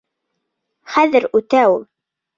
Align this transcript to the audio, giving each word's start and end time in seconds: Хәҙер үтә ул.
Хәҙер 0.95 1.29
үтә 1.41 1.63
ул. 1.75 1.89